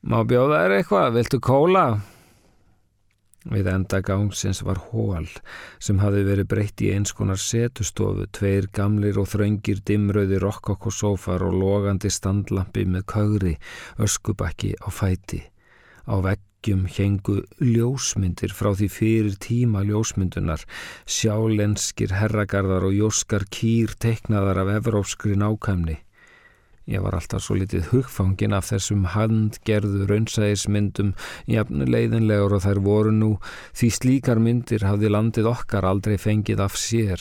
[0.00, 1.84] Má bjóða þér eitthvað, viltu kóla?
[3.52, 5.26] Við enda gangsins var hól
[5.80, 11.56] sem hafi verið breytt í eins konar setustofu, tveir gamlir og þröngir dimröði rokkokosófar og
[11.60, 13.54] logandi standlampi með kaugri,
[14.00, 15.44] öskubakki á fæti.
[16.08, 20.64] Á veggjum hengu ljósmyndir frá því fyrir tíma ljósmyndunar,
[21.04, 26.00] sjálenskir herragarðar og jóskar kýr teiknaðar af evrópskri nákvæmni.
[26.88, 31.12] Ég var alltaf svo litið hugfangin af þessum handgerðu raunsæðismyndum
[31.50, 33.30] jafn leiðinlegur og þær voru nú
[33.76, 37.20] því slíkar myndir hafði landið okkar aldrei fengið af sér.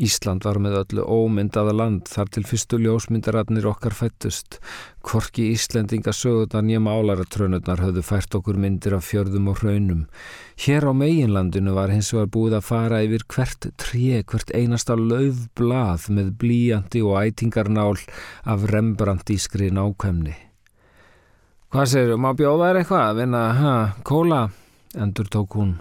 [0.00, 4.56] Ísland var með öllu ómyndaða land þar til fyrstu ljósmyndaratnir okkar fættust.
[5.04, 10.06] Korki Íslendinga sögurnar nýja málaratrönurnar höfðu fært okkur myndir af fjörðum og hraunum.
[10.64, 16.08] Hér á meginlandinu var hins vegar búið að fara yfir hvert tré, hvert einasta löfblað
[16.16, 18.00] með blíjandi og ætingarnál
[18.48, 20.38] af rembrandískri nákvæmni.
[21.70, 24.40] Hvað séru, má bjóða þér eitthvað að vinna, ha, kóla?
[24.96, 25.76] Endur tók hún.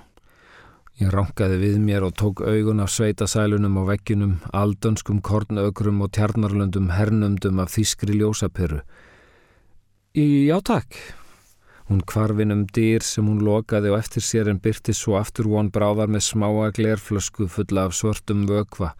[0.99, 6.89] Ég rankaði við mér og tók augun af sveitasælunum og vegginum, aldönskum kornökrum og tjarnarlöndum
[6.91, 8.81] hernumdum af þýskri ljósaperu.
[10.19, 10.97] Í játak.
[11.87, 16.11] Hún kvarfinum dýr sem hún lokaði og eftir sér en byrti svo aftur von bráðar
[16.11, 18.91] með smáa glerflösku fulla af svörtum vökva.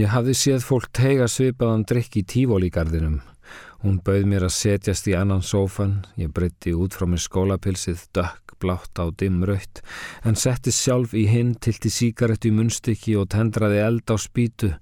[0.00, 3.20] Ég hafði séð fólk teiga svipaðan drikk í tífólíkarðinum.
[3.84, 8.47] Hún bauð mér að setjast í annan sófan, ég breytti út frá mér skólapilsið dökk
[8.62, 9.82] blátt á dimm raut
[10.26, 14.72] en settist sjálf í hinn tilti síkarettu í munstykki og tendraði eld á spýtu.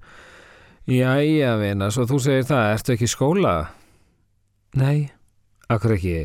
[0.87, 3.55] Jæja, vina, svo þú segir það, ertu ekki skóla?
[4.79, 5.09] Nei,
[5.73, 6.17] akkur ekki.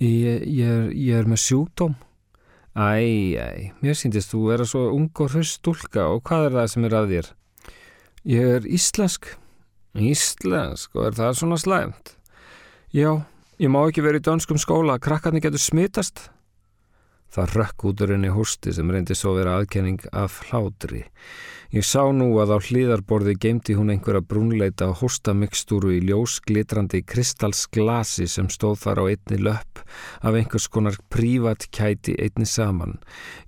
[0.00, 1.98] Ég, ég, er, ég er með sjúkdóm.
[2.76, 6.86] Æj, æj, mér síndist þú vera svo ung og hröstulka og hvað er það sem
[6.86, 7.30] er að þér?
[8.30, 9.32] Ég er íslensk.
[9.96, 12.14] Íslensk, og er það svona slæmt?
[12.94, 13.22] Já,
[13.60, 16.30] Ég má ekki verið í dönskum skóla, krakkarnir getur smitast.
[17.28, 21.02] Það rökk út úr henni hústi sem reyndi svo vera aðkenning af hlátri.
[21.76, 27.02] Ég sá nú að á hlýðarborði geimti hún einhverja brúnleita og hóstamikstúru í ljós glitrandi
[27.04, 29.84] kristalsglasi sem stóð þar á einni löpp
[30.24, 32.96] af einhvers konar prívat kæti einni saman.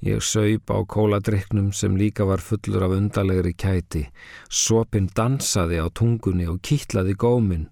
[0.04, 4.04] Ég saup á kóladryknum sem líka var fullur af undalegri kæti.
[4.52, 7.70] Sopin dansaði á tungunni og kýtlaði góminn.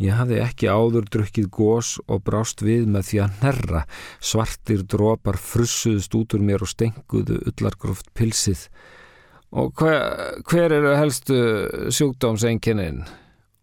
[0.00, 3.82] Ég hafði ekki áður drukkið gós og brást við með því að nerra.
[4.24, 8.66] Svartir drópar frussuðust út úr mér og stenguðu ullargróft pilsið.
[9.52, 11.36] Og hver, hver eru helstu
[11.92, 13.02] sjúkdómsengininn?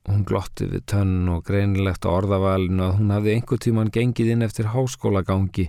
[0.09, 4.45] Hún glotti við tönn og greinilegt á orðavalinu að hún hafði einhver tíman gengið inn
[4.45, 5.67] eftir háskólagangi,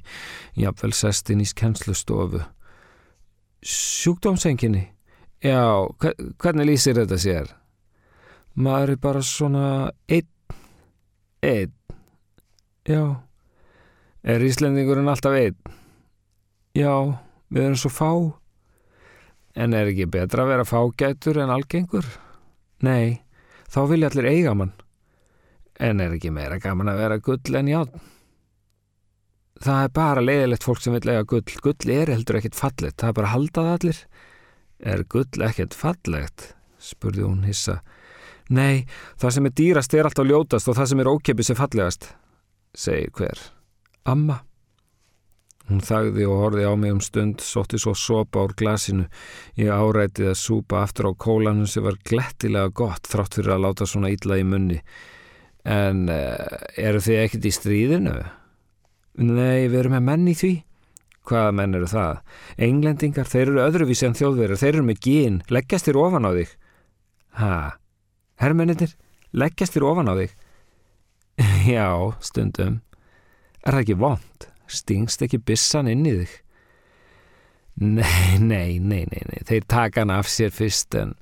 [0.61, 2.45] jafnvel sestinn í skennslustofu.
[3.65, 4.87] Sjúkdómsenginni?
[5.45, 5.89] Já,
[6.41, 7.51] hvernig lýsir þetta sér?
[8.61, 9.67] Maður er bara svona
[10.09, 10.29] einn
[11.43, 11.73] Einn?
[12.85, 13.23] Já.
[14.23, 15.57] Er Íslendingurinn alltaf einn?
[16.77, 17.17] Já,
[17.49, 18.11] við erum svo fá.
[19.57, 22.07] En er ekki betra að vera fágætur en algengur?
[22.85, 23.23] Nei,
[23.73, 24.75] þá vilja allir eiga mann.
[25.81, 28.09] En er ekki meira gaman að vera gull en játn?
[29.61, 31.57] Það er bara leiðilegt fólk sem vil eiga gull.
[31.65, 34.03] Gull er heldur ekkert fallegt, það er bara að halda það allir.
[34.93, 36.47] Er gull ekkert fallegt?
[36.81, 37.81] spurði hún hissa.
[38.51, 38.85] Nei,
[39.21, 42.09] það sem er dýrast er alltaf ljótast og það sem er ókipis er fallegast,
[42.75, 43.43] segir hver.
[44.11, 44.41] Amma.
[45.71, 49.05] Hún þagði og horfi á mig um stund, sótti svo sopa úr glasinu.
[49.55, 53.87] Ég árætið að súpa aftur á kólanum sem var glettilega gott þrátt fyrir að láta
[53.87, 54.81] svona ítla í munni.
[55.63, 58.17] En uh, eru þið ekkert í stríðinu?
[59.23, 60.53] Nei, við erum með menn í því.
[61.31, 62.19] Hvaða menn eru það?
[62.67, 66.57] Englendingar, þeir eru öðruvísi en þjóðverðar, þeir eru með gín, leggjast þér ofan á þig.
[67.39, 67.55] Hæ?
[68.41, 68.95] Herrmennitir,
[69.37, 70.37] leggjast þér ofan á þig.
[71.75, 71.89] Já,
[72.25, 72.81] stundum.
[73.61, 74.47] Er það ekki vond?
[74.71, 76.39] Stingst ekki bissan inn í þig?
[77.81, 79.41] Nei, nei, nei, nei, nei.
[79.49, 81.15] Þeir taka hann af sér fyrst en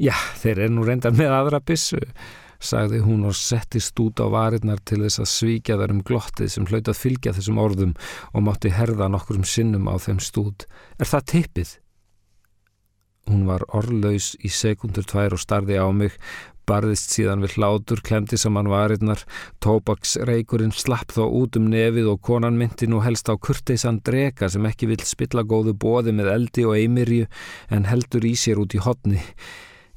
[0.00, 2.00] já, þeir eru nú reyndar með aðra bissu,
[2.62, 6.68] sagði hún og settist út á varirnar til þess að svíkja þar um glottið sem
[6.70, 7.92] hlaut að fylgja þessum orðum
[8.32, 10.64] og mátti herða nokkur um sinnum á þeim stúd.
[10.96, 11.74] Er það tippið?
[13.30, 16.16] Hún var orðlaus í sekundur tvær og starði á mig,
[16.66, 19.22] barðist síðan við hlátur, klemdi saman varirnar,
[19.62, 24.66] tóbaksreikurinn slapp þó út um nefið og konan myndi nú helst á kurteisan drega sem
[24.66, 27.28] ekki vill spilla góðu bóði með eldi og eimirju
[27.70, 29.22] en heldur í sér út í hodni.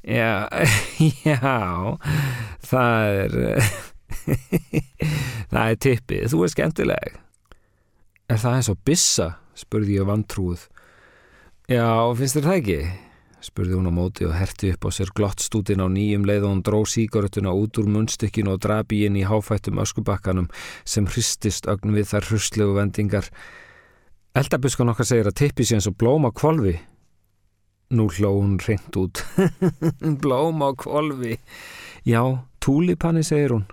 [0.06, 0.46] Já,
[1.26, 1.98] já,
[2.62, 3.38] það er,
[5.52, 7.18] það er tippið, þú er skemmtileg.
[8.30, 10.66] Er það eins og bissa, spurði ég vantrúð.
[11.70, 12.80] Já, finnst þér það ekki?
[13.46, 16.64] Spurði hún á móti og herti upp á sér glottstútin á nýjum leið og hún
[16.66, 20.50] dró síkarutuna út úr munnstykkinu og drabi inn í háfættum öskubakkanum
[20.84, 23.30] sem hristist ögn við þar hruslegu vendingar.
[24.36, 26.74] Eldabuskan okkar segir að tippi sé eins og blóm á kvolvi.
[27.94, 29.22] Nú hló hún reynd út.
[30.22, 31.38] blóm á kvolvi.
[32.02, 32.22] Já,
[32.58, 33.66] túlipanni segir hún.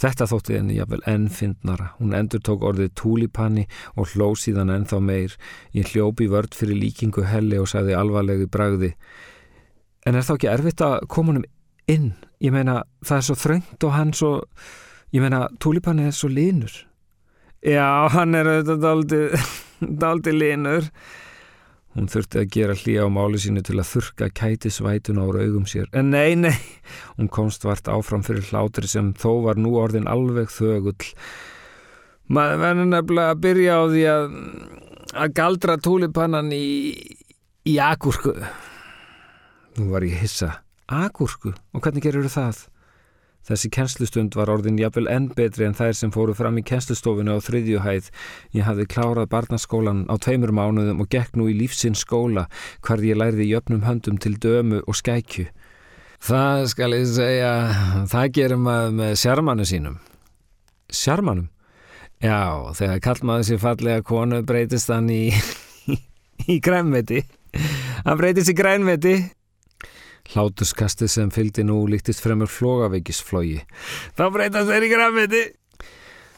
[0.00, 1.90] Þetta þótti henni jáfnvel enn fyndnara.
[1.98, 3.66] Hún endur tók orðið túlipanni
[4.00, 5.34] og hló síðan ennþá meir.
[5.76, 8.94] Ég hljópi vörd fyrir líkingu helli og sagði alvarlegu bragði.
[10.08, 11.48] En er þá ekki erfitt að koma húnum
[11.90, 12.14] inn?
[12.40, 14.30] Ég meina, það er svo þröngt og hann svo...
[15.10, 16.72] Ég meina, túlipanni er svo linur.
[17.66, 19.20] Já, hann er auðvitað daldi,
[20.00, 20.86] daldi linur.
[21.96, 25.88] Hún þurfti að gera hlýja á máli sínu til að þurka kætisvætun á raugum sér.
[25.90, 26.54] En nei, nei,
[27.18, 31.10] hún komst vart áfram fyrir hlátri sem þó var nú orðin alveg þögull.
[32.30, 34.36] Maður verður nefnilega að byrja á því að,
[35.18, 36.68] að galdra túlipannan í,
[37.66, 38.36] í agúrku.
[39.80, 40.60] Nú var ég hissa.
[40.86, 41.56] Agúrku?
[41.74, 42.68] Og hvernig gerur það?
[43.48, 47.38] Þessi kennslustund var orðin jafnvel enn betri en þær sem fóru fram í kennslustofinu á
[47.42, 48.10] þriðjuhæð.
[48.56, 52.46] Ég hafði klárað barnaskólan á tveimur mánuðum og gekk nú í lífsins skóla
[52.84, 55.48] hvar ég lærði jöfnum höndum til dömu og skækju.
[56.20, 57.52] Það skal ég segja,
[58.12, 59.96] það gerum maður með sjarmanu sínum.
[60.92, 61.48] Sjarmanum?
[62.20, 65.30] Já, þegar kallmaður sér fallega konu breytist hann í,
[66.52, 67.22] í grænveti.
[68.04, 69.14] Hann breytist í grænveti
[70.30, 73.64] Hlátuskastið sem fylgdi nú líktist fremur flogaveikisflógi.
[74.14, 75.42] Þá breytast þeir í græmiti.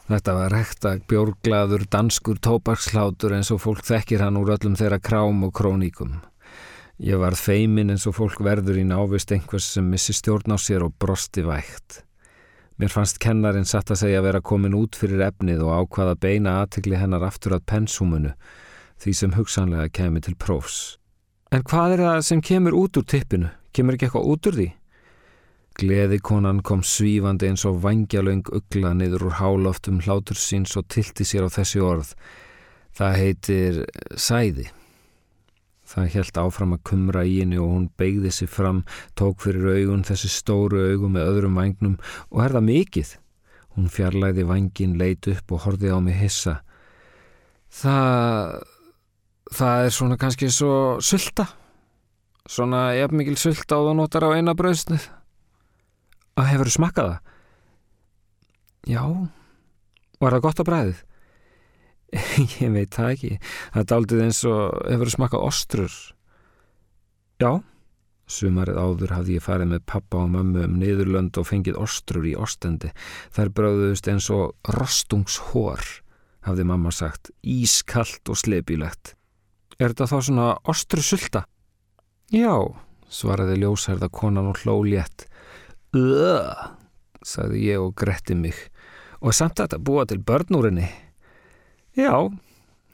[0.08, 5.44] Þetta var rekta bjórglaður danskur tópakslátur eins og fólk þekkir hann úr öllum þeirra krám
[5.46, 6.16] og króníkum.
[7.02, 10.84] Ég varð feimin eins og fólk verður í návist einhvers sem missi stjórn á sér
[10.86, 12.02] og brosti vægt.
[12.80, 16.58] Mér fannst kennarin satt að segja að vera komin út fyrir efnið og ákvaða beina
[16.62, 18.32] aðtikli hennar aftur að pensúmunu,
[19.02, 20.96] því sem hugsanlega kemi til prófs.
[21.52, 23.52] En hvað er það sem kemur út úr tippinu?
[23.72, 24.69] Kemur ekki eitthvað út úr því?
[25.80, 31.24] Gleði konan kom svífandi eins og vangjalöng ugla niður úr háloftum hlátur síns og tilti
[31.24, 32.12] sér á þessi orð.
[32.92, 33.78] Það heitir
[34.20, 34.66] sæði.
[35.88, 38.82] Það helt áfram að kumra í henni og hún beigði sér fram,
[39.16, 41.96] tók fyrir augun þessi stóru augun með öðrum vangnum
[42.28, 43.16] og er það mikið.
[43.72, 46.58] Hún fjarlæði vangin, leit upp og horfið á mig hissa.
[47.72, 48.60] Það...
[49.56, 51.48] það er svona kannski svo sylta.
[52.50, 55.06] Svona jafn mikil sult á þú notar á eina bröðsnið.
[56.38, 57.32] Að hefur þú smakkað það?
[58.90, 59.02] Já.
[60.22, 61.02] Var það gott á bræðið?
[62.62, 63.36] Ég veit það ekki.
[63.76, 65.98] Það daldið eins og hefur þú smakkað ostrur?
[67.42, 67.52] Já.
[68.32, 72.34] Sumarið áður hafði ég farið með pappa og mömmu um niðurlönd og fengið ostrur í
[72.38, 72.92] ostendi.
[73.34, 75.82] Þær bröðust eins og rostungshór,
[76.46, 77.32] hafði mamma sagt.
[77.42, 79.14] Ískallt og slepilegt.
[79.78, 81.44] Er þetta þá svona ostrusulta?
[82.32, 82.64] Já,
[83.12, 85.26] svaraði ljósærða konan og hló létt.
[85.93, 86.55] Öööö,
[87.20, 88.56] sagði ég og gretti mig.
[89.20, 90.87] Og samt að þetta búa til börnúrinni.
[91.93, 92.32] Já,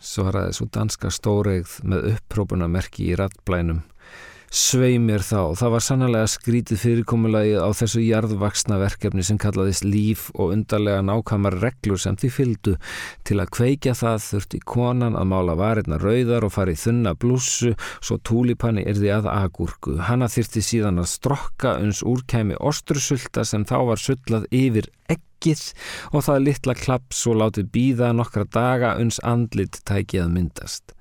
[0.03, 3.85] svaraði svo danska stóreigð með upprópunamerki í rattblænum.
[4.49, 10.31] Svei mér þá, það var sannlega skrítið fyrirkomulagið á þessu jarðvaksna verkefni sem kallaðist líf
[10.33, 12.75] og undarlega nákvæmar reglur sem því fyldu.
[13.29, 18.17] Til að kveikja það þurfti konan að mála varirna rauðar og farið þunna blússu, svo
[18.25, 19.99] túlipanni erði að agúrku.
[20.09, 25.67] Hanna þyrti síðan að strokka uns úrkæmi ostrusulta sem þá var sullað yfir ekkið
[26.15, 30.97] og það litla klaps og látið býða nokkra daga uns andlit tækið að myndast.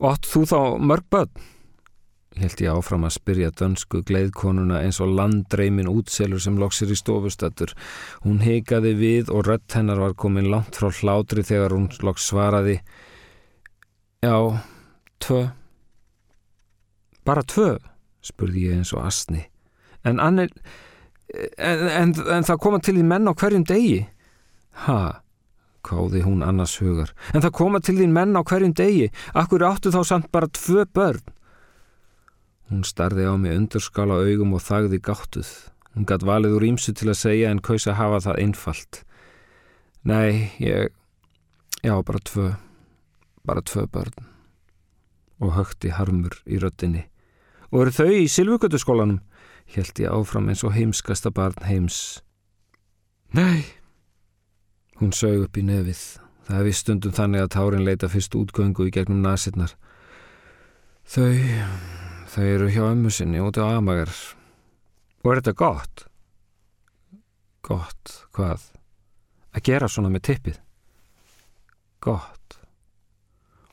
[0.00, 1.48] Ótt þú þá mörg börn?
[2.42, 7.74] Held ég áfram að spyrja dönsku gleiðkonuna eins og landdreimin útselur sem loksir í stofustættur.
[8.24, 12.80] Hún heikaði við og rött hennar var komin langt frá hlátri þegar hún loks svaraði
[14.22, 14.58] Já,
[15.18, 15.44] tvö.
[17.24, 17.76] Bara tvö,
[18.24, 19.44] spurði ég eins og asni.
[20.02, 20.50] En, annir,
[21.30, 24.00] en, en, en það koma til því menn á hverjum degi?
[24.88, 25.20] Ha,
[25.86, 27.12] káði hún annars hugar.
[27.30, 29.06] En það koma til því menn á hverjum degi.
[29.38, 31.22] Akkur áttu þá samt bara tvö börn?
[32.68, 35.50] Hún starði á mig undurskála augum og þagði gáttuð.
[35.96, 39.02] Hún gatt valið úr ímsu til að segja en kaus að hafa það einfalt.
[40.04, 40.92] Nei, ég...
[41.80, 42.50] Já, bara tvö.
[43.48, 44.28] Bara tvö börn.
[45.40, 47.06] Og högti harmur í röttinni.
[47.72, 49.22] Og eru þau í Silvugötuskólanum?
[49.68, 52.20] Hjælti ég áfram eins og heimskasta barn heims.
[53.36, 53.64] Nei.
[55.00, 56.02] Hún sög upp í nefið.
[56.48, 59.76] Það hefði stundum þannig að tárin leita fyrst útgöngu í gegnum nasinnar.
[61.08, 62.07] Þau...
[62.28, 64.10] Þau eru hjá ömmu sinni út á Amager.
[65.24, 66.04] Og er þetta gott?
[67.64, 68.68] Gott, hvað?
[69.56, 70.60] Að gera svona með tippið?
[72.04, 72.58] Gott.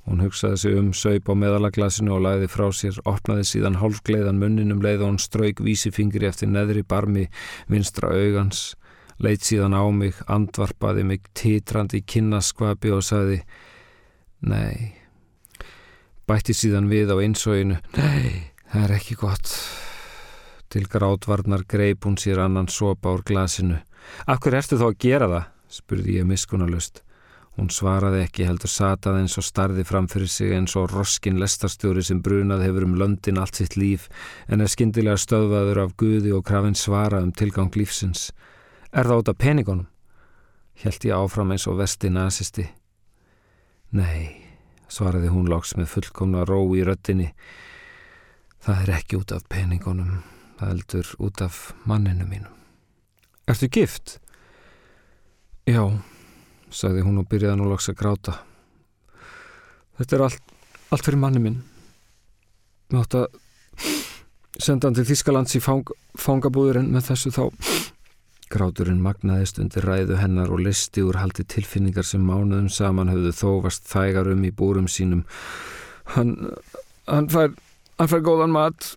[0.05, 4.83] Hún hugsaði sig um saup á meðalaglasinu og læði frá sér, opnaði síðan hálfgleiðan munninum
[4.85, 7.25] leið og hún strauk vísifingri eftir neðri barmi
[7.71, 8.75] vinstra augans,
[9.19, 13.41] leitt síðan á mig, andvarpaði mig titrandi í kinnaskvapi og sagði
[14.45, 15.04] Nei.
[16.25, 19.49] Bætti síðan við á einsóinu Nei, það er ekki gott.
[20.73, 23.77] Til grátvarnar greip hún sér annan sopa úr glasinu.
[24.25, 25.51] Af hverju ertu þá að gera það?
[25.75, 27.01] spurði ég miskunalust.
[27.55, 32.03] Hún svaraði ekki heldur satað eins og starði fram fyrir sig eins og roskin lestarstjóri
[32.03, 34.09] sem brunað hefur um löndin allt sitt líf
[34.49, 38.31] en er skindilega stöðvaður af Guði og krafinn svara um tilgang lífsins.
[38.91, 39.87] Er það út af peningunum?
[40.75, 42.67] Hjælt ég áfram eins og vesti nazisti.
[43.95, 44.44] Nei,
[44.95, 47.31] svaraði hún loks með fullkomna ró í röttinni.
[48.63, 50.23] Það er ekki út af peningunum,
[50.59, 52.53] það heldur út af manninu mínum.
[53.45, 54.17] Ertu gift?
[55.69, 55.83] Já
[56.75, 58.35] sagði hún og byrjaði nú loks að gráta.
[59.99, 60.53] Þetta er allt,
[60.91, 61.61] allt fyrir manni minn.
[62.91, 63.39] Við átt að
[64.59, 65.87] senda hann til Þískalands í fang,
[66.19, 67.43] fangabúðurinn með þessu þá.
[68.53, 73.87] Gráturinn magnaðist undir ræðu hennar og listi úr haldi tilfinningar sem mánuðum saman höfðu þóvast
[73.89, 75.23] þægar um í búrum sínum.
[76.15, 76.35] Hann,
[77.09, 77.55] hann fær,
[77.97, 78.93] hann fær góðan mat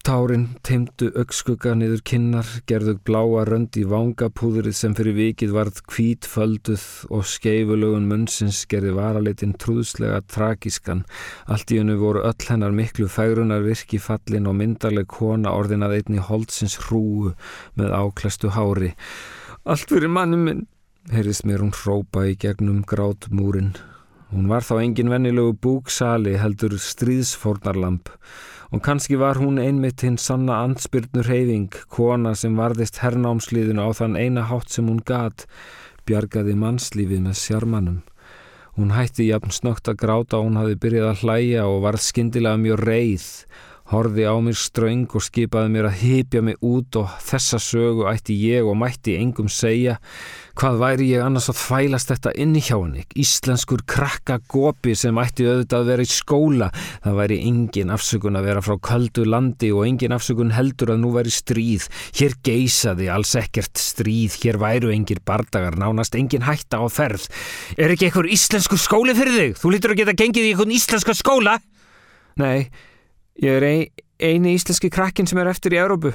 [0.00, 6.84] Tárin teimdu aukskugga niður kinnar, gerðu bláa rönd í vangapúðrið sem fyrir vikið varð kvítfölduð
[7.12, 11.02] og skeifulögun munnsins gerði varalitinn trúðslega tragískan.
[11.52, 16.24] Allt í hennu voru öll hennar miklu færunar virki fallin og myndarleg kona orðinað einni
[16.30, 17.34] holdsins hrúu
[17.76, 18.94] með áklastu hári.
[19.68, 20.62] Allt fyrir mannum minn,
[21.12, 23.74] heyrðist mér hún hrópa í gegnum grátmúrin.
[24.32, 28.08] Hún var þá engin vennilegu búksali heldur stríðsfornarlamp
[28.70, 34.18] og kannski var hún einmitt hinn sanna ansbyrnur reyfing, kona sem varðist hernámsliðinu á þann
[34.18, 35.46] eina hátt sem hún gat,
[36.06, 37.98] bjargaði mannslífið með sjarmanum.
[38.78, 42.62] Hún hætti jafn snögt að gráta og hún hafi byrjað að hlæja og varð skindilega
[42.62, 43.26] mjög reið,
[43.90, 48.38] horfi á mér ströng og skipaði mér að hypja mig út og þessa sögu ætti
[48.38, 49.98] ég og mætti engum segja
[50.60, 53.06] Hvað væri ég annars að þvælast þetta inni hjá henni?
[53.16, 56.68] Íslenskur krakka gopi sem ætti auðvitað að vera í skóla.
[57.00, 61.14] Það væri engin afsökun að vera frá kaldu landi og engin afsökun heldur að nú
[61.16, 61.88] væri stríð.
[62.12, 64.36] Hér geysaði alls ekkert stríð.
[64.44, 67.30] Hér væru engir bardagar, nánast engin hætta á ferð.
[67.80, 69.60] Er ekki einhver íslenskur skóli fyrir þig?
[69.64, 71.56] Þú lítur að geta gengið í einhvern íslenska skóla?
[72.36, 72.68] Nei,
[73.40, 76.12] ég er ein, eini íslenski krakkin sem er eftir í Európu.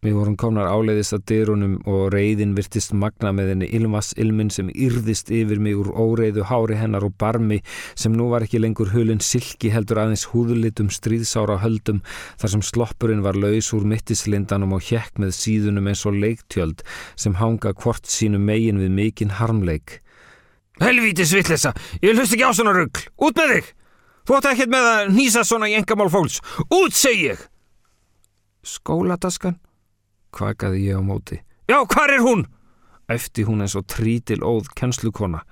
[0.00, 4.70] Við vorum komnar áleiðist að dyrunum og reyðin virtist magna með henni ilmas ilmin sem
[4.72, 7.58] yrðist yfir mig úr óreiðu hári hennar og barmi
[7.92, 12.00] sem nú var ekki lengur hulun silki heldur aðeins húðlitum stríðsára höldum
[12.40, 16.80] þar sem sloppurinn var laus úr mittislindanum og hjekk með síðunum eins og leiktjöld
[17.12, 19.98] sem hanga hvort sínu megin við mikinn harmleik.
[20.80, 23.74] Helvíti svillesa, ég hlust ekki á svona ruggl, út með þig!
[24.24, 26.40] Þú átti ekkert með að nýsa svona í engamál fólks,
[26.72, 27.50] út seg ég!
[28.64, 29.60] Skóladaskan?
[30.34, 31.40] Kvakaði ég á móti.
[31.70, 32.46] Já, hvar er hún?
[33.10, 35.42] Eftir hún eins og trítil óð kennslukona.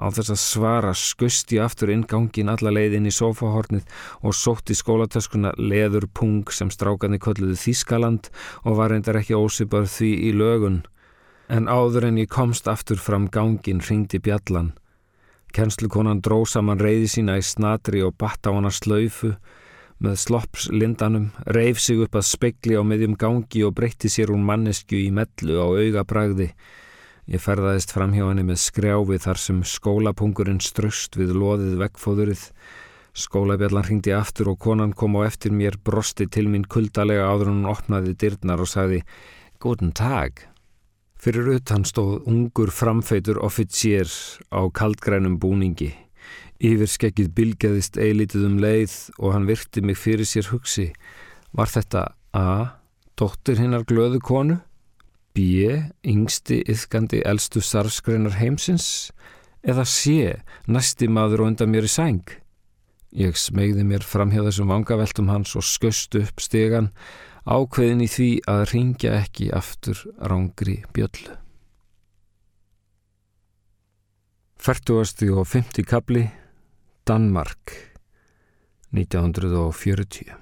[0.00, 3.84] Á þess að svara skust ég aftur ingangin alla leiðin í sofahornið
[4.24, 8.30] og sótti skólatöskuna leður pung sem strákandi kölluði Þískaland
[8.64, 10.80] og var reyndar ekki ósipar því í lögun.
[11.52, 14.72] En áður en ég komst aftur fram gangin ringdi bjallan.
[15.52, 19.34] Kennslukonan dró saman reyði sína í snatri og batt á hana slaufu
[20.02, 24.44] með slopps lindanum, reif sig upp að spekli á miðjum gangi og breytti sér hún
[24.46, 26.48] mannesku í mellu á auga bragði.
[27.30, 32.46] Ég ferðaðist fram hjá henni með skrjáfi þar sem skólapungurinn ströst við loðið vekkfóðurið.
[33.12, 37.68] Skólabjallan hringdi aftur og konan kom á eftir mér, brosti til mín kuldalega áður hún
[37.70, 39.02] opnaði dyrnar og sagði
[39.62, 40.48] Góðan tag.
[41.22, 44.10] Fyrir utan stóð ungur framfeitur offitsier
[44.50, 45.92] á kaldgrænum búningi.
[46.62, 50.92] Yfirskekkið bylgjaðist eilítið um leið og hann virti mig fyrir sér hugsi.
[51.50, 52.02] Var þetta
[52.38, 52.78] A.
[53.18, 54.60] Dóttir hinnar glöðu konu?
[55.34, 55.42] B.
[56.06, 59.10] Yngsti, yðkandi, eldstu sarfskreinar heimsins?
[59.66, 60.36] Eða C.
[60.70, 62.22] Næsti maður og undan mér í sæng?
[63.12, 66.92] Ég smegði mér fram hjá þessum vangaveltum hans og skust upp stegan
[67.42, 71.34] ákveðin í því að ringja ekki aftur rángri bjöllu.
[74.62, 76.28] Færtuasti og fymti kabli
[77.02, 77.72] Danmark
[78.94, 80.36] 1940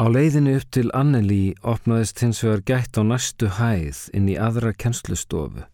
[0.00, 4.72] Á leiðinu upp til Anneli opnaðist hins vegar gætt á næstu hæð inn í aðra
[4.72, 5.66] kennslustofu.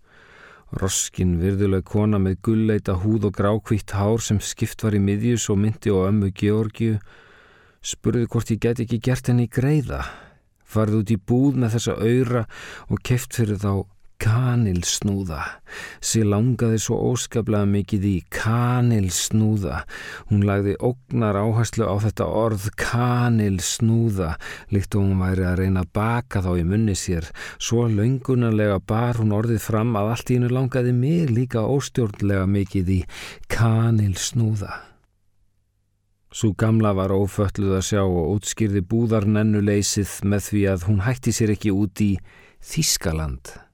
[0.82, 5.62] Roskin virðuleg kona með gulleita húð og grákvítt hár sem skipt var í miðjus og
[5.62, 6.98] myndi og ömmu Georgiu
[7.86, 10.02] spurði hvort ég get ekki gert henni greiða.
[10.66, 12.44] Farði út í búð með þessa öyra
[12.90, 13.86] og keft fyrir þá
[14.20, 15.40] kanilsnúða.
[16.04, 19.84] Sér langaði svo óskaplega mikið í kanilsnúða.
[20.30, 24.34] Hún lagði ógnar áherslu á þetta orð kanilsnúða,
[24.74, 27.30] líkt og hún væri að reyna að baka þá í munni sér.
[27.58, 32.94] Svo laungunarlega bar hún orðið fram að allt í hennu langaði mig líka óstjórnlega mikið
[32.98, 33.00] í
[33.50, 34.86] kanilsnúða.
[36.30, 41.56] Svo gamla var ófölluð að sjá og útskýrði búðarnennuleysið með því að hún hætti sér
[41.56, 42.12] ekki út í
[42.62, 43.69] Þískaland.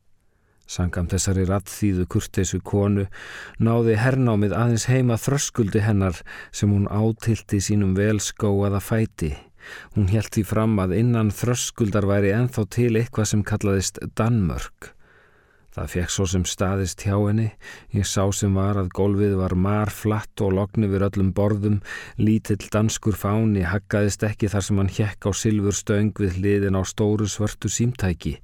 [0.66, 3.04] Sangam þessari rattþýðu kurteisu konu
[3.62, 6.18] náði hernámið aðeins heima þröskuldi hennar
[6.50, 9.30] sem hún átilti sínum velskóaða fæti.
[9.94, 14.92] Hún helt því fram að innan þröskuldar væri enþá til eitthvað sem kallaðist Danmörk.
[15.76, 17.50] Það fekk svo sem staðist hjá henni,
[17.92, 21.82] ég sá sem var að gólfið var marflatt og lokni við öllum borðum,
[22.16, 26.82] lítill danskur fáni haggaðist ekki þar sem hann hjekk á silfur stöng við hliðin á
[26.88, 28.38] stóru svörtu símtæki.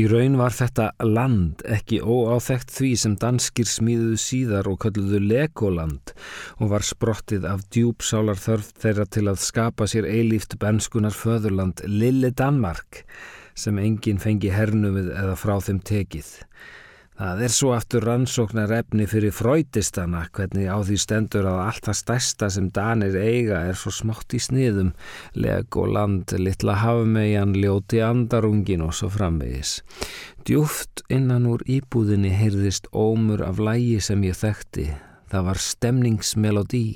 [0.00, 6.12] Í raun var þetta land ekki óáþekt því sem danskir smíðuðu síðar og kölluðu Legoland
[6.56, 12.30] og var sprottið af djúpsálar þörf þeirra til að skapa sér eilíft benskunar föðurland Lille
[12.32, 13.02] Danmark
[13.58, 16.30] sem enginn fengi hernumið eða frá þeim tekið.
[17.20, 21.96] Það er svo aftur rannsóknar efni fyrir fröytistana hvernig á því stendur að allt það
[21.98, 24.94] stærsta sem Danir eiga er svo smátt í sniðum,
[25.36, 29.74] leg og land, litla hafmegjan, ljóti andarungin og svo framvegis.
[30.48, 34.88] Djúft innan úr íbúðinni heyrðist ómur af lægi sem ég þekkti.
[35.28, 36.86] Það var stemningsmelodí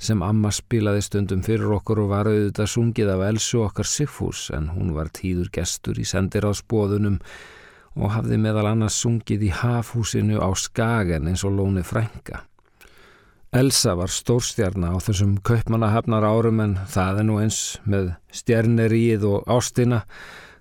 [0.00, 4.72] sem amma spilaði stundum fyrir okkur og var auðvitað sungið af Elsu okkar Sigfús en
[4.72, 7.20] hún var tíður gestur í sendir á spóðunum
[7.98, 12.44] og hafði meðal annars sungið í hafhúsinu á Skagen eins og lóni frænga.
[13.58, 19.48] Elsa var stórstjarna á þessum kaupmannahafnar árum en það er nú eins með stjarneríð og
[19.48, 20.02] ástina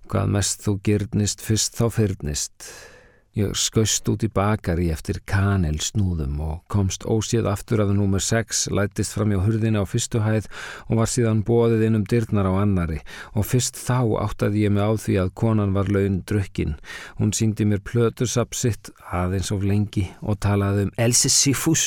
[0.07, 2.69] hvað mest þú gyrnist fyrst þá fyrnist.
[3.37, 9.13] Ég skaust út í bakari eftir kanelsnúðum og komst óséð aftur að nummer 6, lætist
[9.13, 10.47] fram í hurðina á fyrstu hæð
[10.87, 12.97] og var síðan bóðið inn um dyrnar á annari
[13.37, 16.79] og fyrst þá áttaði ég mig á því að konan var laun drukkin.
[17.21, 21.85] Hún síndi mér plötursapp sitt aðeins of lengi og talaði um Else Sifus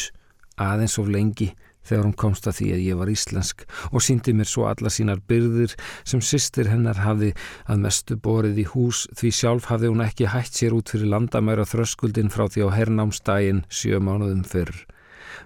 [0.54, 1.50] aðeins of lengi
[1.86, 5.22] þegar hún komst að því að ég var íslensk og síndi mér svo alla sínar
[5.30, 7.32] byrðir sem sýstir hennar hafði
[7.66, 11.66] að mestu borið í hús því sjálf hafði hún ekki hætt sér út fyrir landamæra
[11.68, 14.74] þröskuldin frá því á hernámsdægin sjö mánuðum fyrr.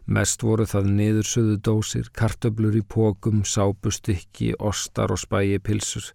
[0.05, 6.11] Mest voru það niðursöðu dósir, kartöblur í pókum, sápustykki, ostar og spægi pilsur,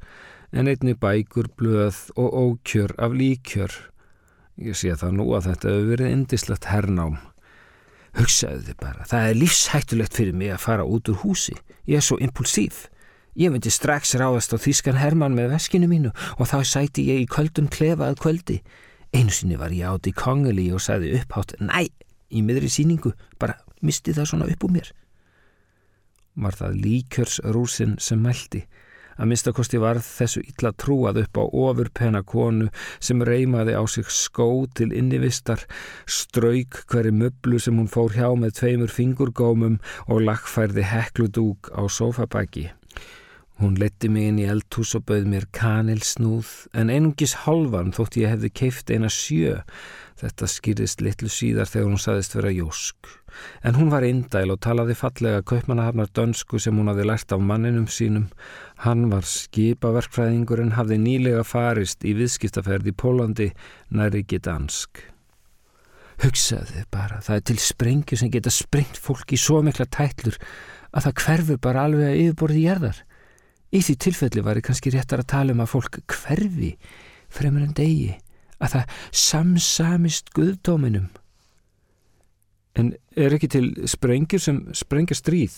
[0.54, 3.74] en einni bækur, blöð og ókjör af líkjör.
[4.60, 7.18] Ég sé það nú að þetta hefur verið indislegt hernám.
[8.18, 11.54] Hugsaðu þið bara, það er lífshættulegt fyrir mig að fara út úr húsi.
[11.90, 12.88] Ég er svo impulsív.
[13.40, 17.30] Ég myndi strax ráðast á Þískan Hermann með veskinu mínu og þá sæti ég í
[17.30, 18.58] kvöldum klefað kvöldi.
[19.14, 21.88] Einu sinni var ég átt í kongeli og sagði upphátt, næ,
[22.30, 24.92] í miðri síningu, bara misti það svona upp úr mér.
[26.40, 28.66] Var það líkjörsrúsin sem mælti?
[29.20, 32.70] Að minnstakosti varð þessu illa trúað upp á ofurpenna konu
[33.04, 35.66] sem reymaði á sig skó til innivistar,
[36.08, 42.70] strauk hverju möblu sem hún fór hjá með tveimur fingurgómum og lagfærði hekludúk á sofabæki.
[43.60, 48.32] Hún letti mig inn í eldhús og bauð mér kanilsnúð en einungis halvan þótt ég
[48.32, 49.58] hefði keift eina sjö.
[50.20, 53.19] Þetta skýrist litlu síðar þegar hún saðist vera jósk.
[53.64, 57.88] En hún var indæl og talaði fallega kaupmannahafnar dönsku sem hún hafi lært af manninum
[57.88, 58.30] sínum.
[58.86, 63.50] Hann var skipaverkfræðingur en hafði nýlega farist í viðskiptaferð í Pólandi
[63.90, 65.04] næri ekki dansk.
[66.20, 70.36] Hugsaði bara, það er til sprengju sem geta sprengt fólk í svo mikla tætlur
[70.92, 73.00] að það hverfur bara alveg að yfirborði gerðar.
[73.70, 76.74] Í því tilfelli var ég kannski réttar að tala um að fólk hverfi
[77.30, 78.16] fremur en degi,
[78.58, 81.10] að það samsamist guðdóminum.
[82.78, 85.56] En er ekki til sprengjur sem sprengja stríð,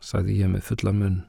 [0.00, 1.20] sagði ég með fulla munn.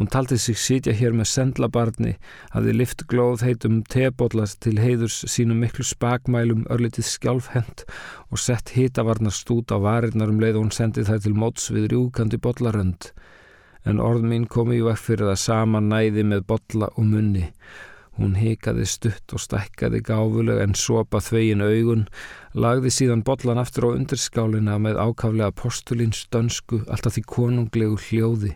[0.00, 2.14] Hún taldi sig sitja hér með sendlabarni,
[2.54, 7.84] hafði lift glóð heitum tebóllast til heiðurs sínum miklu spakmælum örlitið skjálfhend
[8.30, 11.90] og sett hitavarnar stút á varirnar um leið og hún sendið þær til móts við
[11.92, 13.12] rjúkandi bollarönd
[13.84, 17.48] en orð mín komi í vekk fyrir það sama næði með botla og munni.
[18.20, 22.02] Hún hikaði stutt og stækkaði gáfuleg en sopa þvegin augun,
[22.52, 28.52] lagði síðan botlan aftur á undirskálina með ákaflega postulins dönsku, alltaf því konunglegu hljóði.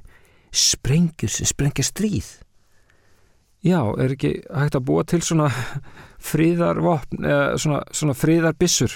[0.53, 2.29] Sprengjur sem sprengja stríð.
[3.65, 5.49] Já, er ekki hægt að búa til svona
[6.23, 8.93] fríðarvopn, eða svona, svona fríðarbissur?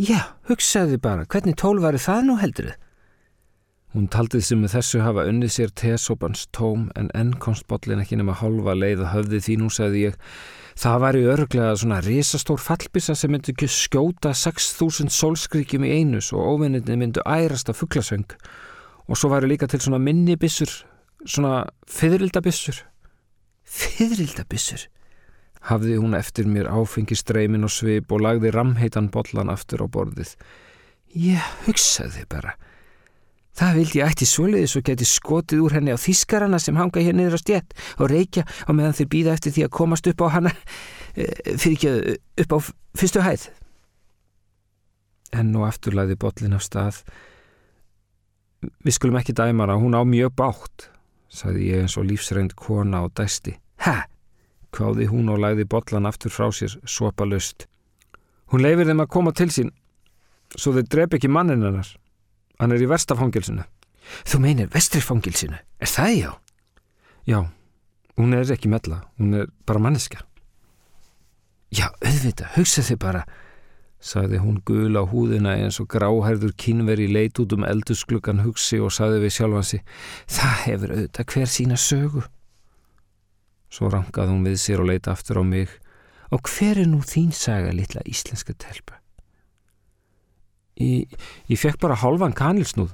[0.00, 2.80] Já, hugsaði bara, hvernig tól var það nú heldur þið?
[3.92, 8.16] Hún taldið sem með þessu hafa unnið sér tesópans tóm en enn komst botlin ekki
[8.16, 10.20] nema halva leið að höfði því nú sagði ég
[10.78, 16.30] Það var í örglega svona risastór fallbissa sem myndi ekki skjóta 6.000 sólskríkjum í einus
[16.32, 18.32] og óvinninni myndu ærast af fugglasöng
[19.04, 20.70] og svo væri líka til svona minnibissur,
[21.26, 22.80] svona fyririldabissur.
[23.68, 24.86] Fyririldabissur?
[25.68, 30.32] Hafði hún eftir mér áfengi streymin og svip og lagði ramheitan bollan aftur á borðið.
[31.12, 32.56] Ég hugsaði bara.
[33.52, 37.16] Það vildi ég ætti soliðis og geti skotið úr henni á þískarana sem hanga hér
[37.18, 40.28] niður á stjett og reykja og meðan þeir býða eftir því að komast upp á
[40.32, 42.58] hana eh, fyrir ekki upp á
[42.96, 43.50] fyrstu hæð.
[45.36, 47.02] Enn og aftur læði botlin af stað.
[48.84, 50.88] Við skulum ekki dæma hana, hún á mjög bátt,
[51.28, 53.58] sagði ég eins og lífsreind kona og dæsti.
[53.84, 54.08] Hæ?
[54.72, 57.66] Kváði hún og læði botlan aftur frá sér, sopa löst.
[58.48, 59.72] Hún leifir þeim að koma til sín,
[60.56, 61.90] svo þeir dref ekki mannin hennar.
[62.62, 63.64] Hann er í vestafangilsinu.
[64.22, 65.56] Þú meinir vestrifangilsinu?
[65.82, 66.28] Er það já?
[67.26, 67.38] Já,
[68.14, 70.22] hún er ekki mella, hún er bara manneska.
[71.74, 73.24] Já, auðvita, hugsa þið bara,
[73.98, 78.94] sagði hún gul á húðina eins og gráhærður kynveri leit út um elduskluggan hugsi og
[78.94, 79.82] sagði við sjálfansi,
[80.30, 82.22] það hefur auðvita hver sína sögu.
[83.74, 85.78] Svo rangaði hún við sér og leita aftur á mig
[86.30, 89.01] og hver er nú þín saga litla íslenska telpa?
[90.80, 91.08] Ég,
[91.48, 92.92] ég fekk bara hálfan kanilsnúð.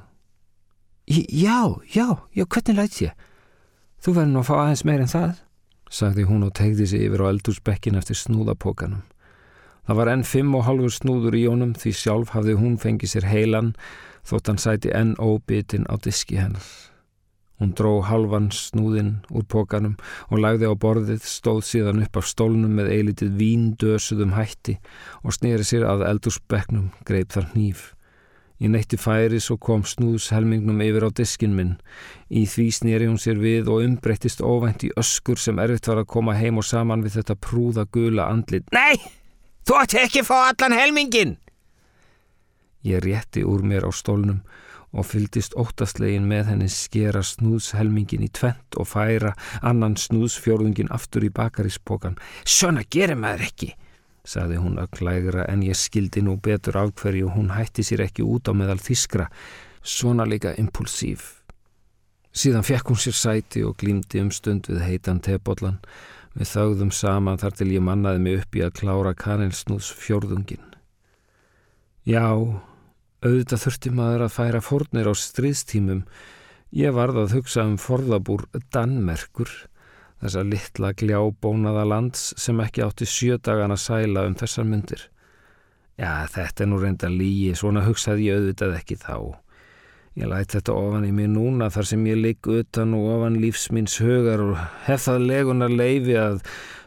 [1.08, 3.12] Já, já, já, hvernig lætt ég?
[3.98, 5.38] Þú verður nú að fá aðeins meir en það,
[5.90, 9.06] sagði hún og tegði sig yfir á eldúsbekkin eftir snúðapokanum.
[9.88, 13.26] Það var enn fimm og halvur snúður í jónum því sjálf hafði hún fengið sér
[13.30, 13.72] heilan
[14.28, 16.66] þótt hann sæti enn óbitin á diski hennar.
[17.58, 19.96] Hún dró halvan snúðinn úr pókanum
[20.30, 24.76] og lagði á borðið, stóð síðan upp af stólnum með eilitið víndösuðum hætti
[25.24, 27.88] og snýri sér að eldurspeknum, greip þar hníf.
[28.58, 31.76] Ég neytti færis og kom snúðshelmingnum yfir á diskin minn.
[32.30, 36.10] Í því snýri hún sér við og umbreyttist óvænt í öskur sem erfitt var að
[36.14, 38.66] koma heim og saman við þetta prúða gula andlit.
[38.74, 38.98] Nei,
[39.66, 41.36] þú ætti ekki að fá allan helmingin!
[42.86, 44.42] Ég rétti úr mér á stólnum
[44.92, 51.32] og fyldist óttastlegin með henni skera snúðshelmingin í tvent og færa annan snúðsfjörðungin aftur í
[51.34, 52.16] bakaríspokan.
[52.48, 53.72] Svona gerir maður ekki,
[54.24, 58.48] saði hún ögglægra en ég skildi nú betur af hverju hún hætti sér ekki út
[58.48, 59.28] á meðal þískra,
[59.82, 61.34] svona líka impulsív.
[62.32, 65.80] Síðan fekk hún sér sæti og glýmdi um stund við heitan tebóllan.
[66.38, 70.62] Við þauðum saman þar til ég mannaði mig upp í að klára kanilsnúðs fjörðungin.
[72.06, 72.30] Já,
[73.18, 76.04] Auðvitað þurfti maður að færa fórnir á stríðstímum.
[76.78, 79.50] Ég varð að hugsa um forðabúr Danmerkur,
[80.22, 85.02] þessa litla gljábónaða lands sem ekki átti sjödagan að sæla um þessar myndir.
[85.98, 89.16] Já, þetta er nú reynda lígi, svona hugsaði ég auðvitað ekki þá.
[90.18, 93.98] Ég læt þetta ofan í mig núna þar sem ég ligg utan og ofan lífsmýns
[94.02, 96.40] högar og hef það legunar leifi að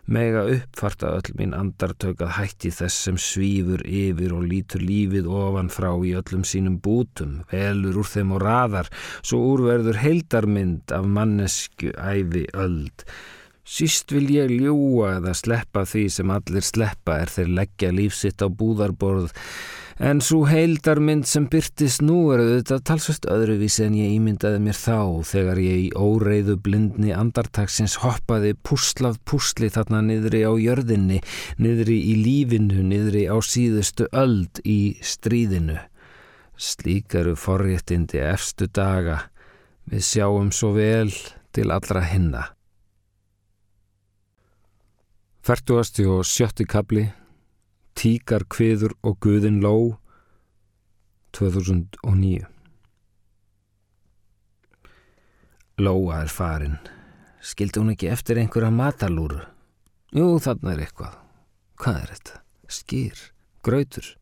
[0.05, 5.69] mega uppfarta öll mín andartök að hætti þess sem svífur yfir og lítur lífið ofan
[5.73, 8.89] frá í öllum sínum bútum, velur úr þeim og raðar,
[9.21, 13.05] svo úrverður heildarmynd af mannesku æfi öld.
[13.67, 18.47] Síst vil ég ljúa eða sleppa því sem allir sleppa er þeir leggja lífsitt á
[18.49, 19.31] búðarborð,
[20.01, 24.95] En svo heildarmynd sem byrtist nú er auðvitað talsvist öðruvísi en ég ímyndaði mér þá
[25.29, 31.19] þegar ég í óreiðu blindni andartagsins hoppaði puslað pusli þarna niðri á jörðinni,
[31.61, 35.77] niðri í lífinu, niðri á síðustu öld í stríðinu.
[36.57, 39.27] Slíkaru forréttindi efstu daga,
[39.85, 41.13] við sjáum svo vel
[41.53, 42.47] til allra hinna.
[45.41, 47.07] Færtuasti og sjötti kabli
[47.97, 49.97] Tíkar kviður og Guðin ló
[51.33, 52.43] 2009
[55.81, 56.77] Lóa er farin.
[57.41, 59.41] Skildi hún ekki eftir einhverja matalúru?
[60.13, 61.17] Jú, þarna er eitthvað.
[61.81, 62.39] Hvað er þetta?
[62.77, 63.25] Skýr,
[63.65, 64.13] grautur?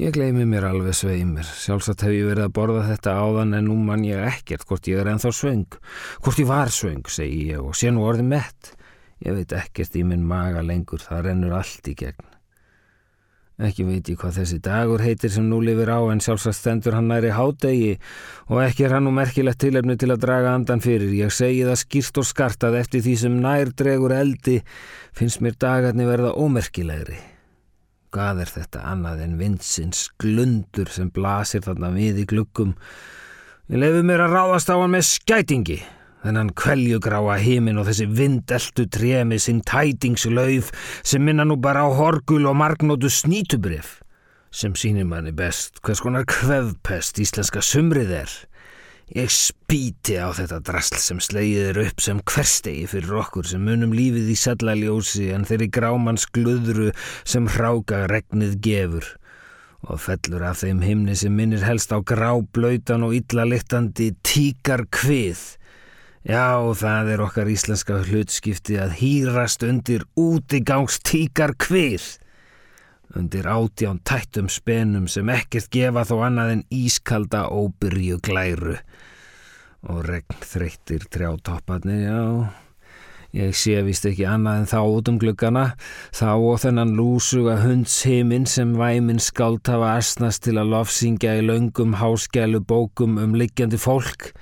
[0.00, 3.76] Ég gleymi mér alveg sveimir Sjálfsagt hef ég verið að borða þetta áðan en nú
[3.76, 5.80] mann ég ekkert hvort ég er enþá svöng.
[6.24, 8.76] Hvort ég var svöng, segi ég og sé nú orðið mett
[9.20, 12.30] Ég veit ekkert í minn maga lengur, það rennur allt í gegn
[13.60, 17.10] Ekki veit ég hvað þessi dagur heitir sem nú lifir á en sjálfsagt stendur hann
[17.12, 17.98] næri hádegi
[18.48, 21.12] og ekki er hann nú merkilegt tilefni til að draga andan fyrir.
[21.12, 24.56] Ég segi það skýrt og skartað eftir því sem nær dregur eldi
[25.12, 27.20] finnst mér dagarni verða ómerkilegri.
[28.16, 32.72] Hvað er þetta annað en vinsins glundur sem blasir þarna við í glukkum?
[33.68, 35.82] Ég lefi mér að ráðast á hann með skætingi
[36.24, 42.48] þennan kveljugráa heimin og þessi vindeltu tremi sinn tætingslauf sem minna nú bara á horgul
[42.50, 43.98] og margnótu snítubrif
[44.50, 48.32] sem sínir manni best hvers konar kvefpest íslenska sumrið er.
[49.10, 53.94] Ég spíti á þetta drasl sem slegið er upp sem hverstegi fyrir okkur sem munum
[53.94, 56.92] lífið í sellaljósi en þeirri grámans glöðru
[57.24, 59.08] sem hráka regnið gefur
[59.88, 65.40] og fellur af þeim himni sem minnir helst á gráblautan og illalittandi tíkar kvið.
[66.20, 72.04] Já, það er okkar íslenska hlutskipti að hýrast undir útigangs tíkar kvið.
[73.16, 78.76] Undir átján tættum spenum sem ekkert gefa þó annað en ískalda óbyrju glæru.
[79.88, 82.20] Og regn þreyttir trjátopparnir, já.
[83.32, 85.66] Ég sé vist ekki annað en þá út um gluggana.
[86.12, 91.96] Þá og þennan lúsuga hundshiminn sem væminn skált hafa asnast til að lofsingja í laungum
[91.96, 94.34] háskælu bókum um liggjandi fólk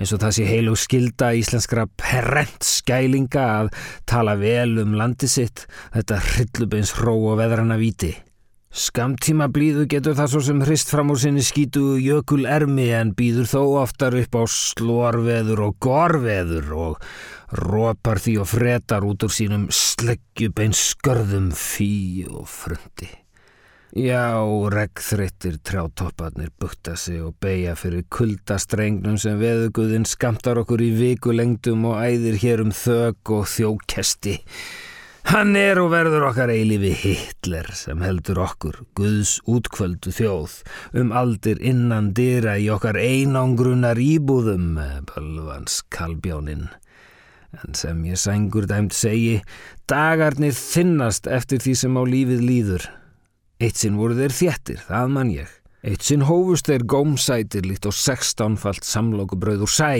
[0.00, 3.70] eins og það sé heilug skilda íslenskra perrent skælinga að
[4.08, 8.14] tala vel um landi sitt, þetta hryllubeins hró og veðrana viti.
[8.70, 13.48] Skamtíma blíðu getur það svo sem hrist fram úr sinni skítu jökul ermi en býður
[13.50, 17.08] þó oftar upp á slorveður og gorveður og
[17.58, 23.10] ropar því og fretar út úr sínum sleggjubeins skörðum fí og frundi.
[23.90, 24.38] Já,
[24.70, 31.98] reggþreyttir trjátopparnir bukta sig og beigja fyrir kuldastrengnum sem veðuguðinn skamtar okkur í vikulengdum og
[31.98, 34.36] æðir hér um þög og þjókesti.
[35.32, 40.54] Hann er og verður okkar eilifi Hitler sem heldur okkur, Guðs útkvöldu þjóð,
[41.02, 44.78] um aldir innan dyra í okkar einangrunar íbúðum,
[45.10, 46.68] bölvans kalbjónin.
[47.58, 49.40] En sem ég sængur dæmt segi,
[49.90, 52.90] dagarnir þinnast eftir því sem á lífið líður.
[53.60, 55.48] Eitt sinn voru þeir þjættir, það mann ég.
[55.84, 59.90] Eitt sinn hófust þeir gómsætir líkt og sextánfalt samlokubröð úr sæ,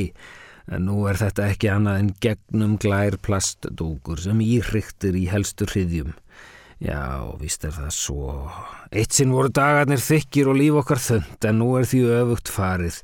[0.73, 6.15] en nú er þetta ekki annað en gegnum glær plastdúkur sem íryktir í helstur hriðjum.
[6.81, 8.35] Já, víst er það svo.
[8.89, 13.03] Eitt sinn voru dagarnir þykir og líf okkar þönd, en nú er því öfugt farið.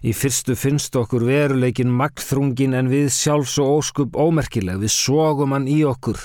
[0.00, 5.68] Í fyrstu finnst okkur veruleikin magþrungin en við sjálfs og óskup ómerkileg, við sógum hann
[5.68, 6.24] í okkur.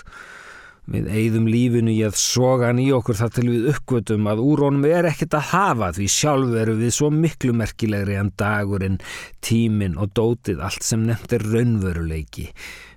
[0.83, 4.63] Við eigðum lífinu í að soga hann í okkur þar til við uppgötum að úr
[4.65, 8.97] honum er ekkert að hafa því sjálf eru við svo miklu merkilegri en dagurinn,
[9.39, 12.49] tímin og dótið allt sem nefnt er raunveruleiki.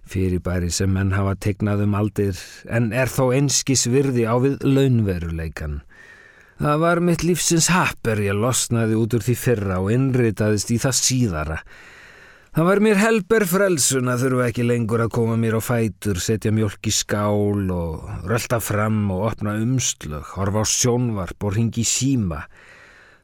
[0.07, 5.81] Fyrirbæri sem menn hafa tegnað um aldir en er þó einskis virði á við launveruleikan.
[6.57, 10.99] Það var mitt lífsins happer ég losnaði út úr því fyrra og innritaðist í það
[11.05, 11.59] síðara.
[12.57, 16.49] Það var mér helber frelsun að þurfa ekki lengur að koma mér á fætur, setja
[16.57, 22.47] mjölk í skál og rölda fram og opna umslög, horfa á sjónvarp og ringi síma.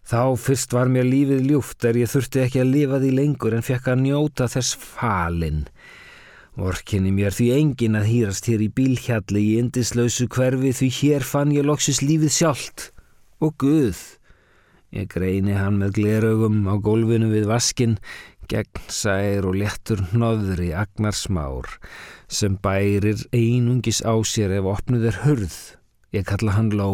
[0.04, 3.64] Þá fyrst var mér lífið ljúft er ég þurfti ekki að lifa því lengur en
[3.64, 5.64] fekk að njóta þess falinn.
[6.60, 11.56] Vorkinni mér því engin að hýrast hér í bílhjalli í indislausu hverfi því hér fann
[11.56, 12.90] ég loksis lífið sjálft.
[13.40, 13.96] Og Guð!
[14.92, 17.94] Ég greini hann með glerögum á gólfinu við vaskinn,
[18.52, 21.68] gegnsær og léttur hnoðri agnar smár
[22.28, 25.56] sem bærir einungis á sér ef opnuð er hurð.
[26.12, 26.92] Ég kalla hann ló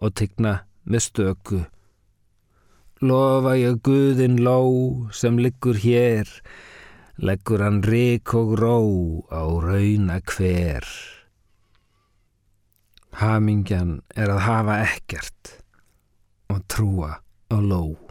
[0.00, 1.60] og tigna með stöku.
[3.04, 4.60] Lofa ég Guðin ló
[5.12, 6.28] sem liggur hér,
[7.20, 8.78] leggur hann rik og ró
[9.28, 10.88] á rauna hver.
[13.20, 15.58] Hamingjan er að hafa ekkert
[16.50, 17.12] og trúa
[17.52, 18.03] á ló.